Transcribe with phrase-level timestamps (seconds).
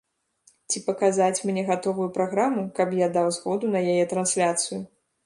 [0.71, 4.81] Ці паказаць мне гатовую праграму, каб я даў згоду на яе трансляцыю.